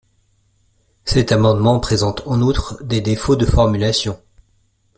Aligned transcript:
Cet 1.05 1.31
amendement 1.31 1.79
présente 1.79 2.23
en 2.25 2.41
outre 2.41 2.83
des 2.83 3.01
défauts 3.01 3.35
de 3.35 3.45
formulation. 3.45 4.19